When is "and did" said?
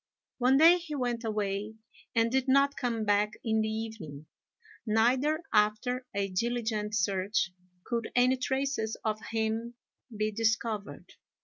2.15-2.47